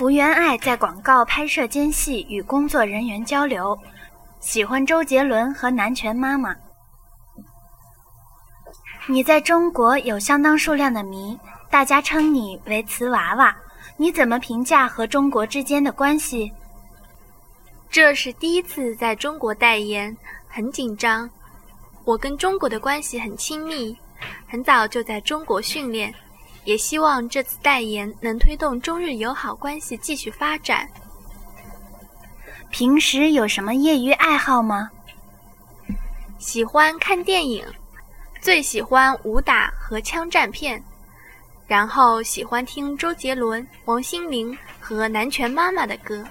[0.00, 3.78] 福原爱在广告拍摄间隙与工作人员交流，
[4.38, 6.56] 喜欢周杰伦和南拳妈妈。
[9.06, 13.54] 你在中国有相当数量的迷，大家称你为瓷娃娃。
[13.98, 16.50] 你怎么评价和中国之间的关系？
[17.90, 20.16] 这是第一次在中国代言，
[20.48, 21.28] 很紧张。
[22.06, 23.94] 我跟中国的关系很亲密，
[24.48, 26.14] 很早就在中国训练，
[26.64, 30.88] 也希望这次代言能推动中日友好关系继续发展。
[32.70, 34.90] 平时有什么业余爱好吗？
[36.38, 37.66] 喜欢看电影，
[38.40, 40.82] 最喜欢武打和枪战片，
[41.66, 46.24] 然后喜欢听周杰伦、王心凌和南拳妈妈的歌。